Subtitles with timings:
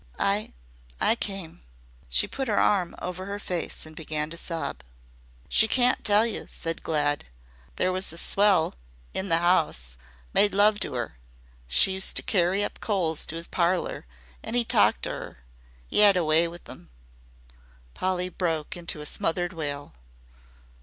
[0.17, 0.51] I
[0.99, 1.61] I came"
[2.09, 4.81] She put her arm over her face and began to sob.
[5.47, 7.25] "She can't tell you," said Glad.
[7.75, 8.73] "There was a swell
[9.13, 9.97] in the 'ouse
[10.33, 11.19] made love to her.
[11.67, 14.07] She used to carry up coals to 'is parlor
[14.41, 15.37] an' 'e talked to 'er.
[15.93, 16.89] 'E 'ad a wye with 'im"
[17.93, 19.93] Polly broke into a smothered wail.